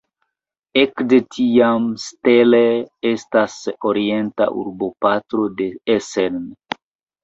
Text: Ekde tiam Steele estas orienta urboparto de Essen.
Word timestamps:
Ekde 0.83 1.19
tiam 1.35 1.85
Steele 2.07 2.63
estas 3.13 3.61
orienta 3.93 4.51
urboparto 4.67 5.49
de 5.63 5.73
Essen. 6.03 6.47